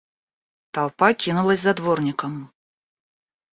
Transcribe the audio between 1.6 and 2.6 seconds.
за дворником.